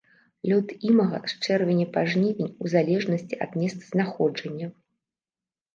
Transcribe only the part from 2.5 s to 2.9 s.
у